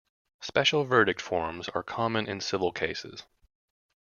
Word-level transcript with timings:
Special 0.41 0.83
verdict 0.83 1.21
forms 1.21 1.69
are 1.69 1.83
common 1.83 2.25
in 2.27 2.41
civil 2.41 2.71
cases. 2.71 3.21